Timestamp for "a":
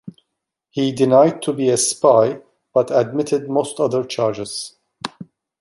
1.69-1.77